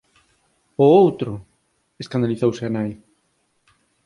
[0.83, 1.31] _¡O outro!
[2.03, 2.91] _escandalizouse a nai_.